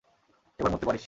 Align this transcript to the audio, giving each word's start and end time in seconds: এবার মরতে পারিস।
এবার 0.59 0.71
মরতে 0.71 0.85
পারিস। 0.85 0.99